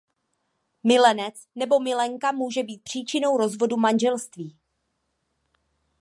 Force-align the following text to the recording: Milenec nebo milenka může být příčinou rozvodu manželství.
Milenec 0.83 1.47
nebo 1.55 1.79
milenka 1.79 2.31
může 2.31 2.63
být 2.63 2.83
příčinou 2.83 3.37
rozvodu 3.37 3.77
manželství. 3.77 4.57